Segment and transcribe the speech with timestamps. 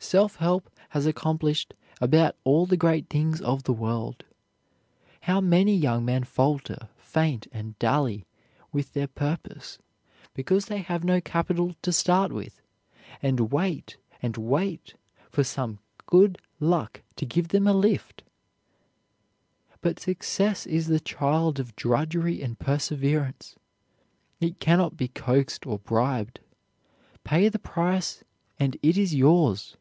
[0.00, 4.24] Self help has accomplished about all the great things of the world.
[5.22, 8.24] How many young men falter, faint, and dally
[8.72, 9.78] with their purpose
[10.34, 12.62] because they have no capital to start with,
[13.20, 14.94] and wait and wait
[15.30, 18.22] for some good luck to give them a lift!
[19.80, 23.56] But success is the child of drudgery and perseverance.
[24.40, 26.38] It cannot be coaxed or bribed;
[27.24, 28.22] pay the price
[28.60, 29.76] and it is yours.